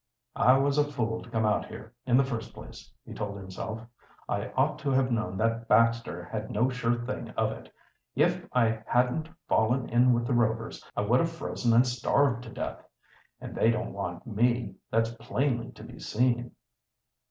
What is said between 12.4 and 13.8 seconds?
to death. And they